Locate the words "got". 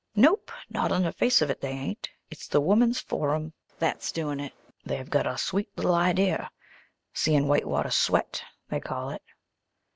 5.07-5.27